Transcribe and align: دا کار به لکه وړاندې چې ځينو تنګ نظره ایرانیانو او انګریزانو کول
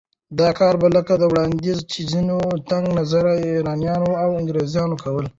دا 0.39 0.49
کار 0.59 0.73
به 0.81 0.87
لکه 0.95 1.13
وړاندې 1.31 1.73
چې 1.91 1.99
ځينو 2.11 2.37
تنګ 2.69 2.85
نظره 2.99 3.33
ایرانیانو 3.45 4.11
او 4.23 4.29
انګریزانو 4.39 4.95
کول 5.03 5.25